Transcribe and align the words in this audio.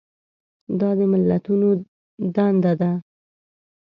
دا 0.79 0.89
د 0.97 0.99
ملتونو 1.11 1.69
ده. 2.79 2.91